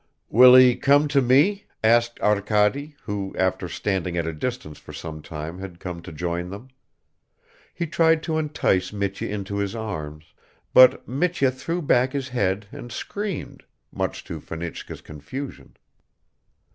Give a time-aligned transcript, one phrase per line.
[0.29, 5.21] "Will he come to me?" asked Arkady, who after standing at a distance for some
[5.21, 6.69] time had come to join them.
[7.71, 10.33] He tried to entice Mitya into his arms,
[10.73, 15.77] but Mitya threw back his head and screamed, much to Fenichka's confusion.